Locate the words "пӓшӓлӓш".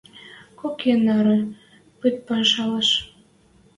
2.25-2.89